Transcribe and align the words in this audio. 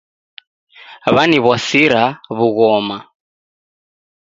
W'aniw'asira 1.13 2.03
w'ughoma 2.37 2.97